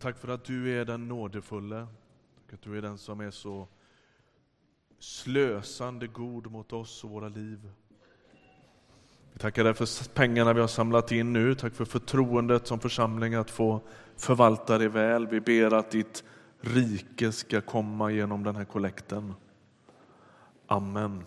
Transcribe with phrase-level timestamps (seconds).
[0.00, 1.86] Tack för att du är den nådefulle.
[2.36, 3.68] Tack att du är den som är så
[4.98, 7.70] slösande god mot oss och våra liv.
[9.32, 11.54] Vi tackar dig för pengarna vi har samlat in nu.
[11.54, 13.80] Tack för förtroendet som församling att få
[14.16, 15.26] förvalta det väl.
[15.26, 16.24] Vi ber att ditt
[16.60, 19.34] rike ska komma genom den här kollekten.
[20.66, 21.24] Amen.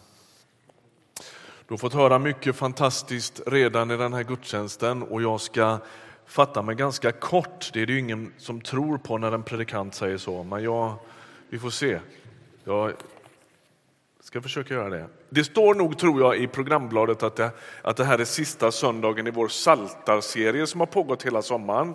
[1.68, 5.80] Du har fått höra mycket fantastiskt redan i den här gudstjänsten och jag ska
[6.26, 7.70] fatta mig ganska kort.
[7.74, 10.96] Det är det ju ingen som tror på när en predikant säger så, men jag,
[11.50, 12.00] vi får se.
[12.64, 12.94] Jag
[14.24, 15.08] ska försöka göra det.
[15.30, 19.28] Det står nog, tror jag, i programbladet att det, att det här är sista söndagen
[19.28, 21.94] i vår saltarserie som har pågått hela sommaren.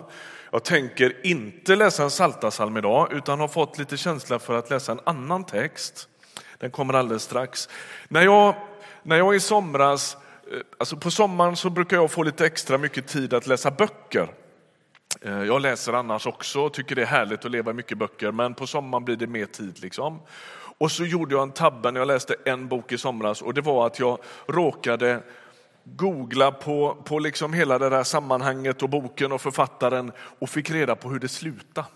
[0.51, 4.91] Jag tänker inte läsa en saltarsalm idag, utan har fått lite känsla för att läsa
[4.91, 6.09] en annan text.
[6.57, 7.69] Den kommer alldeles strax.
[8.07, 8.55] När jag,
[9.03, 10.17] när jag i somras
[10.51, 14.27] Eh, alltså på sommaren så brukar jag få lite extra mycket tid att läsa böcker.
[15.21, 18.31] Eh, jag läser annars också och tycker det är härligt att leva i mycket böcker,
[18.31, 19.79] men på sommaren blir det mer tid.
[19.79, 20.19] Liksom.
[20.77, 23.61] Och så gjorde jag en tabbe när jag läste en bok i somras och det
[23.61, 25.21] var att jag råkade
[25.83, 30.95] googla på, på liksom hela det där sammanhanget och boken och författaren och fick reda
[30.95, 31.87] på hur det slutade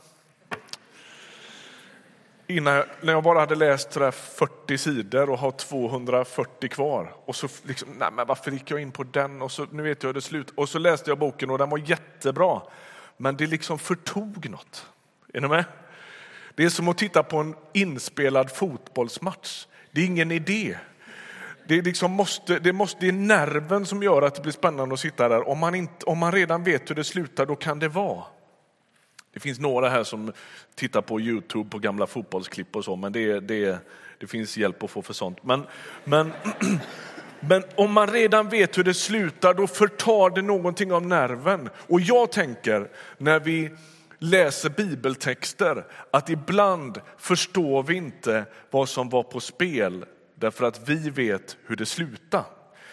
[2.58, 7.16] innan jag, när jag bara hade läst 40 sidor och har 240 kvar.
[7.26, 9.42] Och så liksom, nej men varför gick jag in på den?
[9.42, 10.54] Och så, nu vet jag hur det slut.
[10.56, 12.62] Och så läste jag boken och den var jättebra.
[13.18, 14.86] Men det liksom förtog något.
[15.34, 15.66] Är ni med?
[16.56, 19.66] Det är som att titta på en inspelad fotbollsmatch.
[19.92, 20.78] Det är ingen idé.
[21.68, 24.94] Det är, liksom måste, det, måste, det är nerven som gör att det blir spännande
[24.94, 25.50] att sitta där.
[25.50, 28.24] Om man, inte, om man redan vet hur det slutar, då kan det vara.
[29.34, 30.32] Det finns några här som
[30.76, 33.78] tittar på Youtube på gamla fotbollsklipp och så, men det, det,
[34.18, 35.44] det finns hjälp att få för sånt.
[35.44, 35.64] Men,
[36.04, 36.32] men,
[37.40, 41.70] men om man redan vet hur det slutar, då förtar det någonting av nerven.
[41.88, 43.72] Och jag tänker, när vi
[44.20, 51.10] läser bibeltexter, att ibland förstår vi inte vad som var på spel, därför att vi
[51.10, 52.44] vet hur det slutar.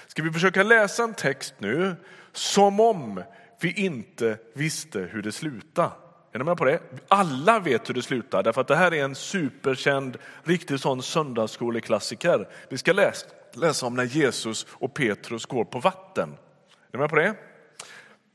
[0.07, 1.97] Ska vi försöka läsa en text nu,
[2.33, 3.23] som om
[3.61, 5.91] vi inte visste hur det slutade?
[6.33, 6.81] Är ni med på det?
[7.09, 12.49] Alla vet hur det slutar, därför att det här är en superkänd, riktig sån söndagsskoleklassiker.
[12.69, 16.31] Vi ska läsa, läsa om när Jesus och Petrus går på vatten.
[16.93, 17.35] Är ni med på det?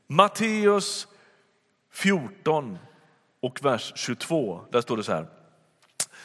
[0.06, 1.08] Matteus
[1.92, 2.78] 14
[3.40, 5.26] och vers 22, där står det så här.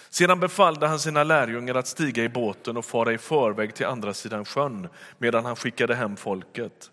[0.09, 4.13] Sedan befallde han sina lärjungar att stiga i båten och fara i förväg till andra
[4.13, 6.91] sidan sjön medan han skickade hem folket.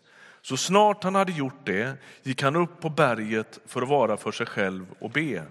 [0.48, 4.32] Så snart han hade gjort det gick han upp på berget för att vara för
[4.32, 5.44] sig själv och be.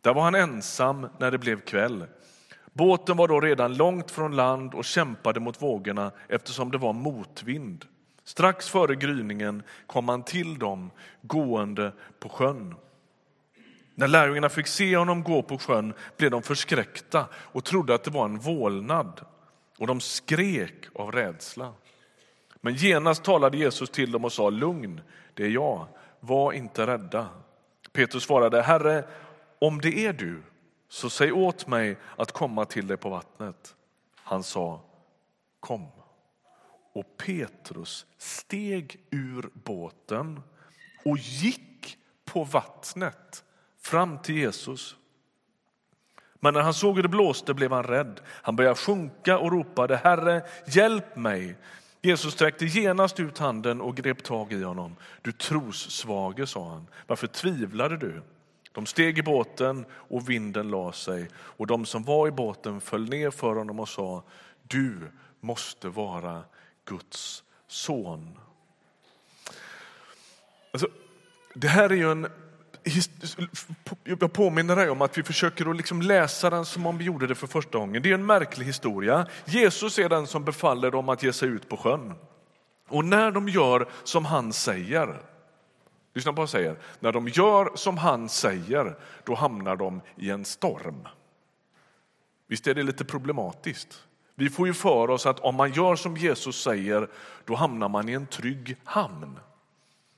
[0.00, 2.06] Där var han ensam när det blev kväll.
[2.72, 7.84] Båten var då redan långt från land och kämpade mot vågorna eftersom det var motvind.
[8.24, 10.90] Strax före gryningen kom han till dem
[11.22, 12.74] gående på sjön.
[13.94, 18.10] När lärjungarna fick se honom gå på sjön blev de förskräckta och trodde att det
[18.10, 19.20] var en vålnad
[19.78, 21.72] och de skrek av rädsla.
[22.60, 25.00] Men genast talade Jesus till dem och sa lugn,
[25.34, 25.86] det är jag,
[26.20, 27.28] var inte rädda.
[27.92, 29.04] Petrus svarade, Herre,
[29.58, 30.42] om det är du,
[30.88, 33.74] så säg åt mig att komma till dig på vattnet.
[34.16, 34.80] Han sa,
[35.60, 35.86] kom.
[36.92, 40.42] Och Petrus steg ur båten
[41.04, 43.44] och gick på vattnet
[43.80, 44.96] fram till Jesus.
[46.34, 48.20] Men när han såg hur det blåste blev han rädd.
[48.26, 51.56] Han började sjunka och ropade, Herre, hjälp mig.
[52.02, 54.96] Jesus sträckte genast ut handen och grep tag i honom.
[55.22, 58.22] Du trossvage, sa han, varför tvivlade du?
[58.72, 63.08] De steg i båten och vinden la sig och de som var i båten föll
[63.08, 64.22] ner för honom och sa,
[64.62, 64.98] du
[65.40, 66.42] måste vara
[66.84, 68.38] Guds son.
[70.72, 70.88] Alltså,
[71.54, 72.26] det här är ju en
[74.04, 77.26] jag påminner dig om att vi försöker att liksom läsa den som om vi gjorde
[77.26, 78.02] det för första gången.
[78.02, 79.26] Det är en märklig historia.
[79.44, 82.14] Jesus är den som befaller dem att ge sig ut på sjön.
[82.88, 85.22] Och när de gör som han säger,
[86.14, 90.30] lyssna på vad jag säger, när de gör som han säger, då hamnar de i
[90.30, 91.08] en storm.
[92.48, 94.04] Visst är det lite problematiskt?
[94.34, 97.08] Vi får ju för oss att om man gör som Jesus säger,
[97.44, 99.38] då hamnar man i en trygg hamn.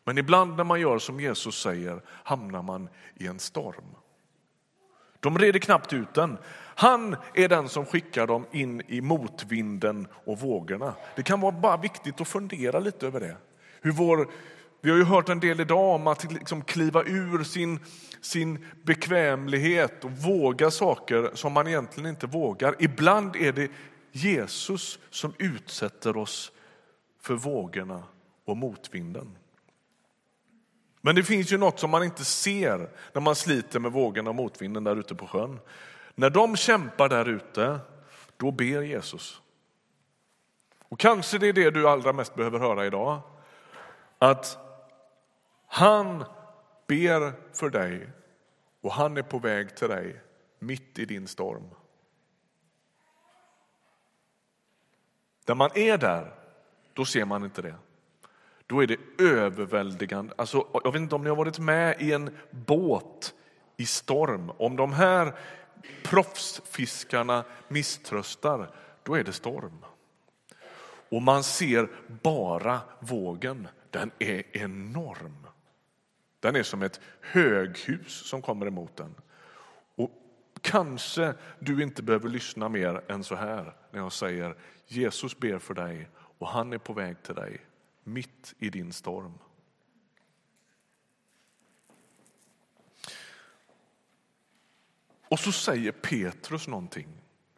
[0.05, 3.85] Men ibland när man gör som Jesus säger hamnar man i en storm.
[5.21, 6.39] De reder knappt ut den.
[6.75, 10.95] Han är den som skickar dem in i motvinden och vågorna.
[11.17, 13.37] Det kan vara bara viktigt att fundera lite över det.
[13.81, 14.29] Hur vår,
[14.81, 17.81] vi har ju hört en del idag om att liksom kliva ur sin,
[18.21, 22.77] sin bekvämlighet och våga saker som man egentligen inte vågar.
[22.79, 23.71] Ibland är det
[24.13, 26.53] Jesus som utsätter oss
[27.21, 28.03] för vågorna
[28.45, 29.37] och motvinden.
[31.05, 34.37] Men det finns ju något som man inte ser när man sliter med vågorna och
[34.37, 35.61] motvinden där ute på sjön.
[36.15, 37.79] När de kämpar där ute,
[38.37, 39.41] då ber Jesus.
[40.89, 43.21] Och kanske det är det du allra mest behöver höra idag.
[44.19, 44.59] Att
[45.67, 46.25] han
[46.87, 48.09] ber för dig
[48.81, 50.21] och han är på väg till dig
[50.59, 51.71] mitt i din storm.
[55.47, 56.35] När man är där,
[56.93, 57.75] då ser man inte det.
[58.73, 60.35] Då är det överväldigande.
[60.39, 63.35] Alltså, jag vet inte om ni har varit med i en båt
[63.77, 64.51] i storm.
[64.51, 65.35] Om de här
[66.05, 68.71] proffsfiskarna misströstar,
[69.03, 69.85] då är det storm.
[71.09, 71.89] Och man ser
[72.23, 73.69] bara vågen.
[73.91, 75.47] Den är enorm.
[76.41, 79.15] Den är som ett höghus som kommer emot den.
[79.95, 80.11] Och
[80.61, 85.75] kanske du inte behöver lyssna mer än så här när jag säger Jesus ber för
[85.75, 86.09] dig
[86.39, 87.61] och han är på väg till dig
[88.05, 89.39] mitt i din storm.
[95.29, 97.09] Och så säger Petrus någonting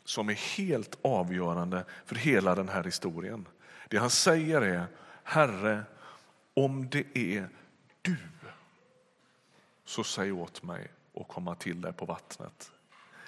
[0.04, 3.48] som är helt avgörande för hela den här historien.
[3.88, 4.86] Det han säger är,
[5.22, 5.82] Herre,
[6.54, 7.48] om det är
[8.02, 8.16] du,
[9.84, 12.72] så säg åt mig att komma till dig på vattnet.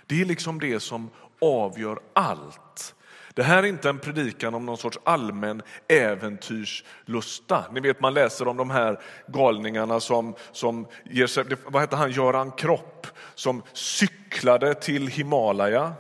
[0.07, 1.11] Det är liksom det som
[1.41, 2.95] avgör allt.
[3.37, 7.65] Det här är inte en predikan om någon sorts allmän äventyrslusta.
[7.73, 12.11] Ni vet, man läser om de här galningarna som, som ger sig, vad heter han,
[12.11, 15.93] Göran Kropp, som cyklade till Himalaya,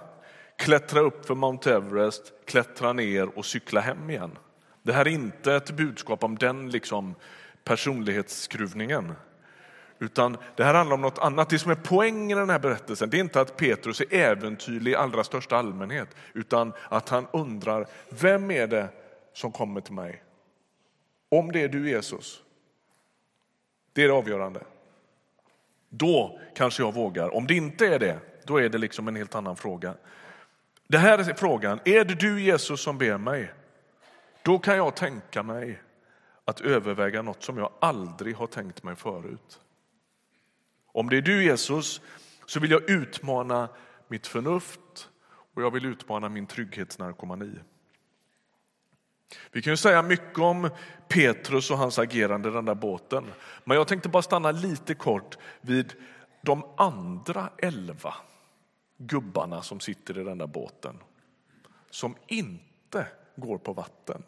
[0.58, 4.38] klättrade upp för Mount Everest, klättrade ner och cyklade hem igen.
[4.82, 7.14] Det här är inte ett budskap om den liksom
[7.64, 9.14] personlighetsskruvningen.
[9.98, 11.50] Utan det här handlar om något annat.
[11.50, 14.90] Det som är poängen i den här berättelsen det är inte att Petrus är äventyrlig
[14.90, 18.88] i allra största allmänhet utan att han undrar vem är det
[19.32, 20.22] som kommer till mig?
[21.28, 22.42] Om det är du Jesus.
[23.92, 24.60] Det är det avgörande.
[25.88, 27.34] Då kanske jag vågar.
[27.34, 29.94] Om det inte är det, då är det liksom en helt annan fråga.
[30.88, 33.52] Det här är frågan, är det du Jesus som ber mig?
[34.42, 35.82] Då kan jag tänka mig
[36.44, 39.60] att överväga något som jag aldrig har tänkt mig förut.
[40.96, 42.00] Om det är du Jesus
[42.46, 43.68] så vill jag utmana
[44.08, 45.08] mitt förnuft
[45.54, 47.58] och jag vill utmana min trygghetsnarkomani.
[49.52, 50.70] Vi kan ju säga mycket om
[51.08, 53.24] Petrus och hans agerande i den där båten.
[53.64, 55.92] Men jag tänkte bara stanna lite kort vid
[56.42, 58.14] de andra elva
[58.96, 60.98] gubbarna som sitter i den där båten.
[61.90, 63.06] Som inte
[63.36, 64.22] går på vatten.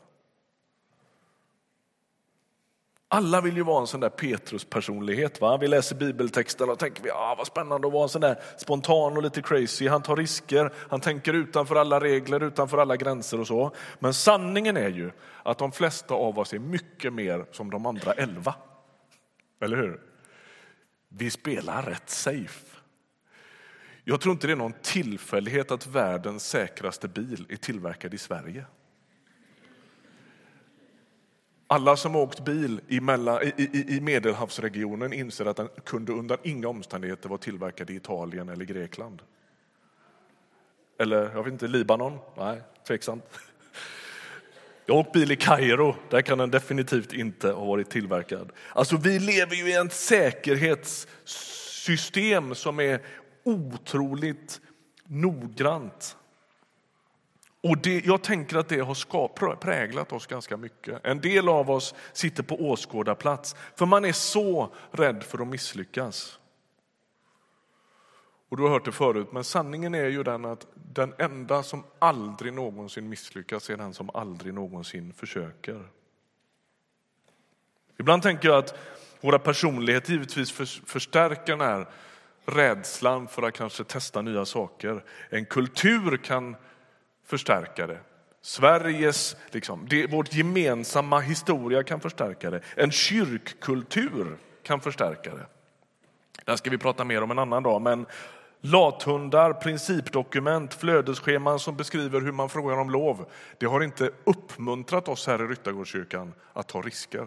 [3.10, 5.40] Alla vill ju vara en sån där Petrus-personlighet.
[5.40, 5.56] Va?
[5.56, 9.16] Vi läser bibeltexten och tänker vi, ah, vad spännande att vara en sån där spontan
[9.16, 9.88] och lite crazy.
[9.88, 13.72] Han tar risker, han tänker utanför alla regler, utanför alla gränser och så.
[13.98, 15.10] Men sanningen är ju
[15.42, 18.54] att de flesta av oss är mycket mer som de andra elva.
[19.60, 20.00] Eller hur?
[21.08, 22.76] Vi spelar rätt safe.
[24.04, 28.64] Jag tror inte det är någon tillfällighet att världens säkraste bil är tillverkad i Sverige.
[31.70, 36.38] Alla som åkt bil i, mellan, i, i, i Medelhavsregionen inser att den kunde under
[36.42, 39.22] inga omständigheter vara tillverkad i Italien eller Grekland.
[40.98, 42.18] Eller jag vet inte, Libanon?
[42.36, 43.24] Nej, tveksamt.
[44.86, 48.52] Jag har åkt bil i Kairo, där kan den definitivt inte ha varit tillverkad.
[48.72, 53.00] Alltså vi lever ju i ett säkerhetssystem som är
[53.44, 54.60] otroligt
[55.04, 56.16] noggrant.
[57.60, 59.28] Och det, jag tänker att det har ska,
[59.60, 61.06] präglat oss ganska mycket.
[61.06, 66.38] En del av oss sitter på åskådarplats för man är så rädd för att misslyckas.
[68.48, 71.84] Och du har hört det förut, men sanningen är ju den att den enda som
[71.98, 75.88] aldrig någonsin misslyckas är den som aldrig någonsin försöker.
[77.98, 78.78] Ibland tänker jag att
[79.20, 80.52] våra personligheter givetvis
[80.86, 81.88] förstärker den här
[82.44, 85.04] rädslan för att kanske testa nya saker.
[85.30, 86.56] En kultur kan
[87.28, 87.98] förstärka det.
[88.42, 92.60] Sveriges, liksom, det, vårt gemensamma historia kan förstärka det.
[92.74, 95.46] En kyrkkultur kan förstärka det.
[96.44, 97.82] Det ska vi prata mer om en annan dag.
[97.82, 98.06] Men
[98.60, 103.26] lathundar, principdokument, flödesscheman som beskriver hur man frågar om lov.
[103.58, 107.26] Det har inte uppmuntrat oss här i Ryttargårdskyrkan att ta risker.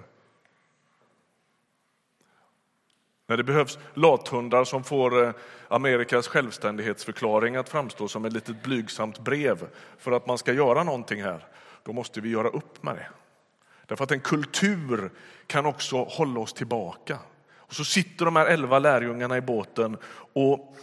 [3.31, 5.33] När det behövs lathundar som får eh,
[5.67, 11.23] Amerikas självständighetsförklaring att framstå som ett litet blygsamt brev för att man ska göra någonting
[11.23, 11.45] här,
[11.83, 13.07] då måste vi göra upp med det.
[13.85, 15.11] Därför att en kultur
[15.47, 17.19] kan också hålla oss tillbaka.
[17.55, 19.97] Och så sitter de här elva lärjungarna i båten
[20.33, 20.75] och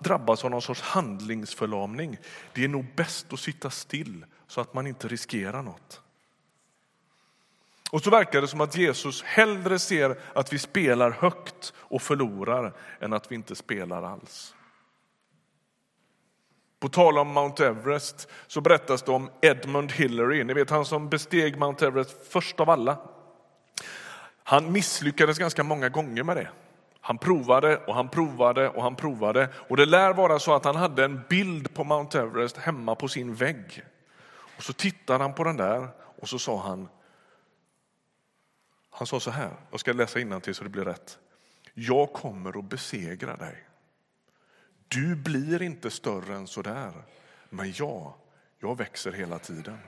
[0.00, 2.18] drabbas av någon sorts handlingsförlamning.
[2.52, 6.03] Det är nog bäst att sitta still så att man inte riskerar något.
[7.94, 12.72] Och så verkar det som att Jesus hellre ser att vi spelar högt och förlorar
[13.00, 14.54] än att vi inte spelar alls.
[16.80, 21.08] På tal om Mount Everest så berättas det om Edmund Hillary, ni vet han som
[21.08, 22.98] besteg Mount Everest först av alla.
[24.44, 26.48] Han misslyckades ganska många gånger med det.
[27.00, 30.76] Han provade och han provade och han provade och det lär vara så att han
[30.76, 33.84] hade en bild på Mount Everest hemma på sin vägg.
[34.56, 35.88] Och så tittade han på den där
[36.20, 36.88] och så sa han
[38.96, 41.18] han sa så här, jag ska läsa till så det blir rätt.
[41.74, 43.64] Jag kommer att besegra dig.
[44.88, 46.92] Du blir inte större än så där,
[47.50, 48.14] men jag,
[48.58, 49.78] jag växer hela tiden.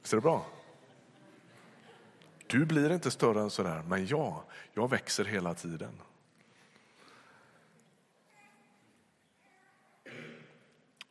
[0.00, 0.46] Visst är det bra?
[2.46, 4.42] Du blir inte större än så där, men jag,
[4.74, 6.02] jag växer hela tiden.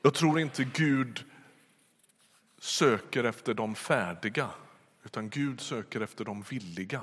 [0.01, 1.25] Jag tror inte Gud
[2.57, 4.49] söker efter de färdiga,
[5.09, 7.01] utan Gud söker efter de villiga.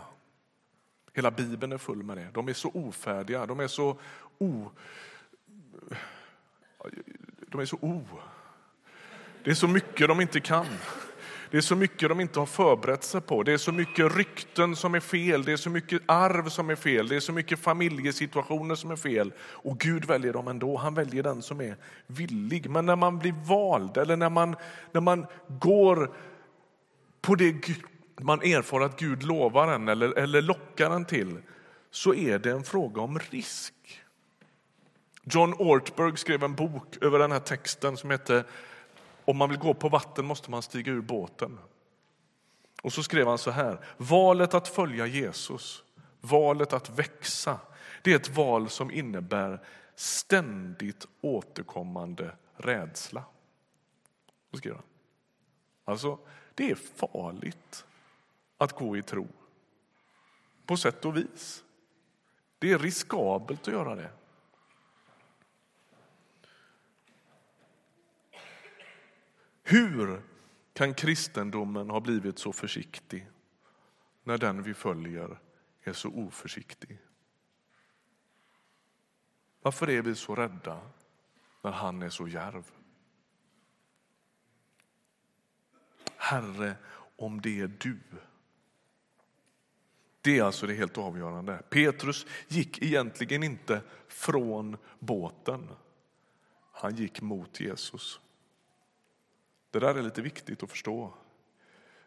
[1.12, 2.28] Hela Bibeln är full med det.
[2.34, 3.98] De är så ofärdiga, de är så
[4.38, 4.70] o...
[7.46, 8.02] De är så o...
[9.44, 10.66] Det är så mycket de inte kan.
[11.50, 13.42] Det är så mycket de inte har förberett sig på.
[13.42, 16.76] Det är så mycket rykten som är fel, det är så mycket arv som är
[16.76, 19.32] fel, det är så mycket familjesituationer som är fel.
[19.40, 20.76] Och Gud väljer dem ändå.
[20.76, 22.70] Han väljer den som är villig.
[22.70, 24.56] Men när man blir vald eller när man,
[24.92, 26.10] när man går
[27.26, 27.52] på det
[28.20, 31.38] man erfar att Gud lovar en eller, eller lockar en till,
[31.90, 33.74] så är det en fråga om risk.
[35.24, 38.44] John Ortberg skrev en bok över den här texten som heter
[39.24, 41.58] Om man vill gå på vatten måste man stiga ur båten.
[42.82, 43.78] Och så skrev han så här.
[43.96, 45.84] Valet att följa Jesus,
[46.20, 47.58] valet att växa,
[48.02, 49.60] det är ett val som innebär
[49.94, 53.24] ständigt återkommande rädsla.
[54.50, 54.84] Så skrev han.
[55.84, 56.18] Alltså,
[56.54, 57.84] det är farligt
[58.56, 59.28] att gå i tro.
[60.66, 61.64] På sätt och vis.
[62.58, 64.10] Det är riskabelt att göra det.
[69.62, 70.22] Hur
[70.72, 73.30] kan kristendomen ha blivit så försiktig
[74.24, 75.38] när den vi följer
[75.82, 76.98] är så oförsiktig?
[79.62, 80.80] Varför är vi så rädda
[81.62, 82.70] när han är så järv?
[86.16, 86.76] Herre,
[87.16, 88.00] om det är du
[90.26, 91.62] det är alltså det helt avgörande.
[91.70, 95.68] Petrus gick egentligen inte från båten.
[96.72, 98.20] Han gick mot Jesus.
[99.70, 101.14] Det där är lite viktigt att förstå.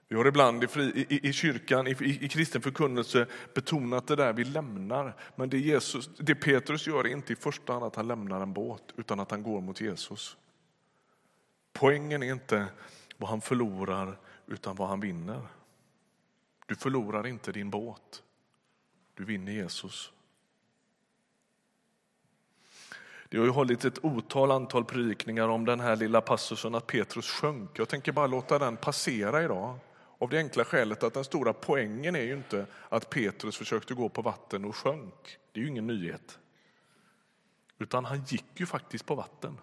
[0.07, 4.33] Vi har ibland i, fri, i, i kyrkan, i, i, kristen förkunnelse betonat det där
[4.33, 5.15] vi lämnar.
[5.35, 8.53] Men det, Jesus, det Petrus gör är inte i första hand att han lämnar en
[8.53, 10.37] båt, utan att han går mot Jesus.
[11.73, 12.65] Poängen är inte
[13.17, 15.41] vad han förlorar, utan vad han vinner.
[16.69, 18.23] Du förlorar inte din båt.
[19.13, 20.11] Du vinner Jesus.
[23.29, 27.29] Det har ju hållits ett otal antal predikningar om den här lilla passusen att Petrus
[27.29, 27.79] sjönk.
[27.79, 29.79] Jag tänker bara låta den passera idag.
[30.17, 34.09] Av det enkla skälet att den stora poängen är ju inte att Petrus försökte gå
[34.09, 35.37] på vatten och sjönk.
[35.51, 36.39] Det är ju ingen nyhet.
[37.77, 39.57] Utan han gick ju faktiskt på vatten.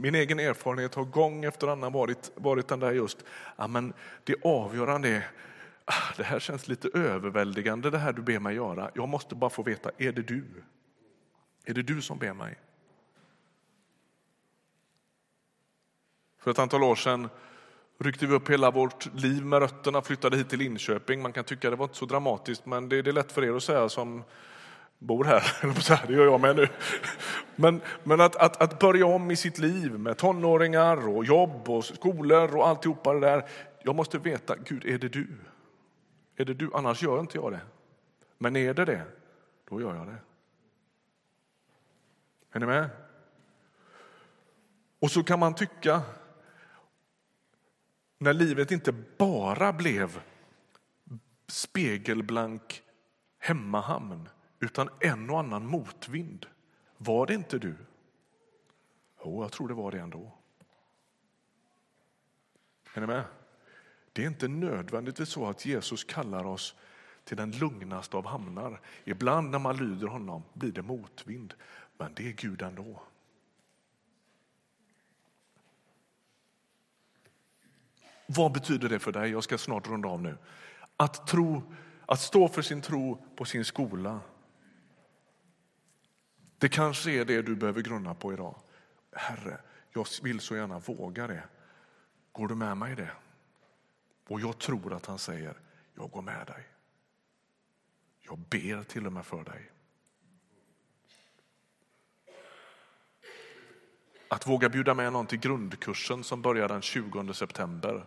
[0.00, 3.24] Min egen erfarenhet har gång efter annan varit, varit den där just,
[3.56, 3.92] ja, men
[4.24, 5.30] det avgörande är,
[5.84, 8.90] ah, det här känns lite överväldigande det här du ber mig göra.
[8.94, 10.44] Jag måste bara få veta, är det du?
[11.64, 12.58] Är det du som ber mig?
[16.38, 17.28] För ett antal år sedan
[17.98, 21.22] ryckte vi upp hela vårt liv med rötterna, flyttade hit till Linköping.
[21.22, 23.52] Man kan tycka det var inte så dramatiskt, men det, det är lätt för er
[23.52, 24.24] att säga som
[25.00, 26.06] bor här.
[26.06, 26.68] Det gör jag med nu.
[27.56, 31.84] Men, men att, att, att börja om i sitt liv med tonåringar och jobb och
[31.84, 33.44] skolor och alltihopa det där.
[33.82, 35.26] Jag måste veta, Gud, är det du?
[36.36, 36.70] Är det du?
[36.74, 37.60] Annars gör inte jag det.
[38.38, 39.02] Men är det det,
[39.68, 40.16] då gör jag det.
[42.52, 42.90] Är ni med?
[44.98, 46.02] Och så kan man tycka,
[48.18, 50.20] när livet inte bara blev
[51.46, 52.82] spegelblank
[53.38, 54.28] hemmahamn
[54.60, 56.46] utan en och annan motvind.
[56.96, 57.74] Var det inte du?
[59.24, 60.32] Jo, oh, jag tror det var det ändå.
[62.94, 63.24] Är ni med?
[64.12, 66.74] Det är inte nödvändigtvis så att Jesus kallar oss
[67.24, 68.80] till den lugnaste av hamnar.
[69.04, 71.54] Ibland när man lyder honom blir det motvind,
[71.98, 73.02] men det är Gud ändå.
[78.26, 79.30] Vad betyder det för dig?
[79.30, 80.38] Jag ska snart runda av nu.
[80.96, 81.62] Att, tro,
[82.06, 84.20] att stå för sin tro på sin skola,
[86.60, 88.54] det kanske är det du behöver grunna på idag.
[89.12, 89.60] Herre,
[89.92, 91.42] jag vill så gärna våga det.
[92.32, 93.10] Går du med mig i det?
[94.28, 95.54] Och jag tror att han säger,
[95.94, 96.68] jag går med dig.
[98.20, 99.70] Jag ber till och med för dig.
[104.28, 108.06] Att våga bjuda med någon till grundkursen som börjar den 20 september.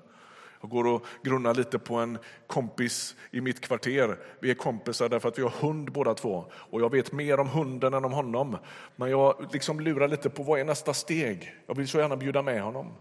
[0.63, 2.17] Jag går och grunnar lite på en
[2.47, 4.19] kompis i mitt kvarter.
[4.39, 6.45] Vi är kompisar därför att vi har hund båda två.
[6.53, 8.57] Och jag vet mer om hunden än om honom.
[8.95, 11.55] Men jag liksom lurar lite på vad är nästa steg.
[11.67, 12.93] Jag vill så gärna bjuda med honom.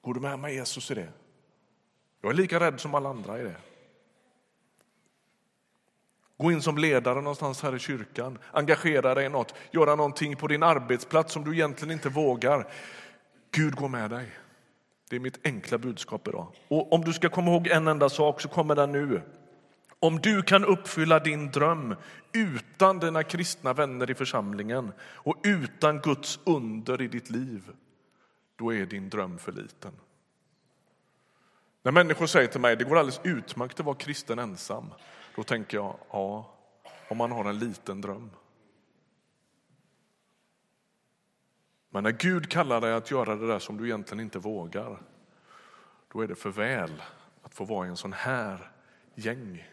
[0.00, 1.08] Går du med mig Jesus i det?
[2.20, 3.56] Jag är lika rädd som alla andra i det.
[6.36, 10.46] Gå in som ledare någonstans här i kyrkan, engagera dig i något, göra någonting på
[10.46, 12.72] din arbetsplats som du egentligen inte vågar.
[13.50, 14.28] Gud går med dig.
[15.12, 16.46] Det är mitt enkla budskap idag.
[16.68, 19.22] Och om du ska komma ihåg en enda sak så kommer den nu.
[19.98, 21.94] Om du kan uppfylla din dröm
[22.32, 27.62] utan dina kristna vänner i församlingen och utan Guds under i ditt liv,
[28.56, 29.92] då är din dröm för liten.
[31.82, 34.86] När människor säger till mig det går alldeles utmärkt att vara kristen ensam,
[35.36, 36.54] då tänker jag ja,
[37.08, 38.30] om man har en liten dröm.
[41.94, 45.02] Men när Gud kallar dig att göra det där som du egentligen inte vågar,
[46.12, 47.02] då är det för väl
[47.42, 48.70] att få vara i en sån här
[49.14, 49.68] gäng.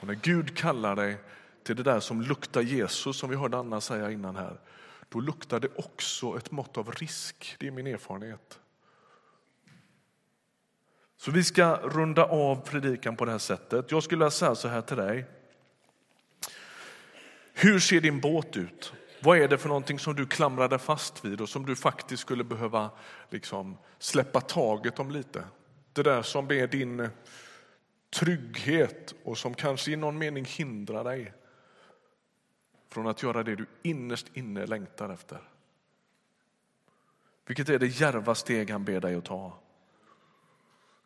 [0.00, 1.16] Och när Gud kallar dig
[1.62, 4.60] till det där som luktar Jesus, som vi hörde Anna säga innan här,
[5.08, 7.56] då luktar det också ett mått av risk.
[7.58, 8.60] Det är min erfarenhet.
[11.16, 13.90] Så vi ska runda av predikan på det här sättet.
[13.90, 15.24] Jag skulle vilja säga så här till dig.
[17.52, 18.92] Hur ser din båt ut?
[19.22, 22.22] Vad är det för någonting som du klamrar dig fast vid och som du faktiskt
[22.22, 22.90] skulle behöva
[23.30, 25.44] liksom släppa taget om lite?
[25.92, 27.08] Det där som är din
[28.10, 31.32] trygghet och som kanske i någon mening hindrar dig
[32.88, 35.40] från att göra det du innerst inne längtar efter.
[37.46, 39.58] Vilket är det järva steg han ber dig att ta?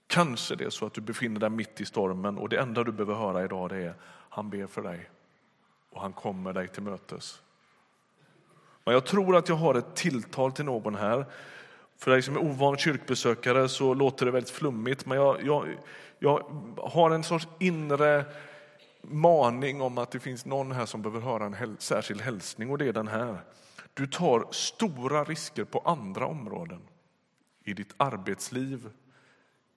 [0.06, 2.92] Kanske det är så att du befinner dig mitt i stormen och det enda du
[2.92, 3.94] behöver höra idag det är
[4.28, 5.10] han ber för dig
[5.90, 7.42] och han kommer dig till mötes.
[8.84, 11.26] Men jag tror att jag har ett tilltal till någon här.
[11.96, 15.76] För dig som är ovan kyrkbesökare så låter det väldigt flummigt men jag, jag,
[16.18, 16.44] jag
[16.76, 18.24] har en sorts inre
[19.02, 22.88] maning om att det finns någon här som behöver höra en särskild hälsning och det
[22.88, 23.38] är den här.
[23.94, 26.80] Du tar stora risker på andra områden.
[27.64, 28.90] I ditt arbetsliv,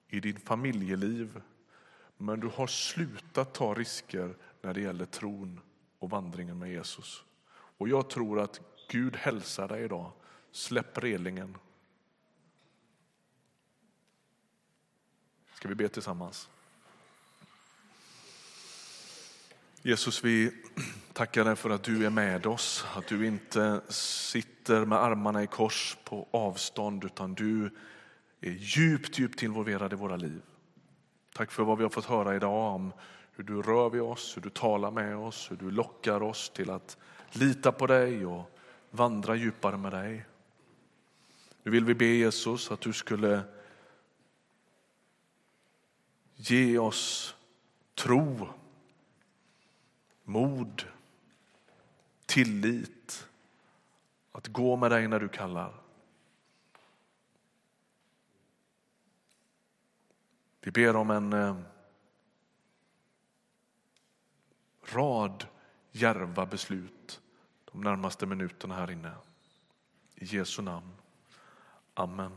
[0.10, 1.42] i ditt familjeliv.
[2.18, 5.60] Men du har slutat ta risker när det gäller tron
[6.00, 7.24] och vandringen med Jesus.
[7.78, 10.12] Och jag tror att Gud hälsar dig idag.
[10.52, 11.58] Släpp relingen.
[15.54, 16.50] Ska vi be tillsammans?
[19.82, 20.52] Jesus, vi
[21.14, 25.48] tackar dig för att du är med oss, att du inte sitter med armarna i
[25.48, 27.70] kors på avstånd utan du
[28.42, 30.42] är djupt, djupt involverad i våra liv.
[31.34, 32.94] Tack för vad vi har fått höra idag om
[33.32, 36.70] hur du rör vid oss, hur du talar med oss, hur du lockar oss till
[36.70, 36.98] att
[37.32, 38.55] lita på dig och
[38.96, 40.26] vandra djupare med dig.
[41.64, 43.44] Nu vill vi be Jesus att du skulle
[46.36, 47.36] ge oss
[47.94, 48.48] tro,
[50.24, 50.84] mod,
[52.26, 53.28] tillit,
[54.32, 55.74] att gå med dig när du kallar.
[60.62, 61.58] Vi ber om en eh,
[64.84, 65.48] rad
[65.92, 66.95] järva beslut
[67.76, 69.12] de närmaste minuterna här inne.
[70.16, 70.92] I Jesu namn.
[71.94, 72.32] Amen.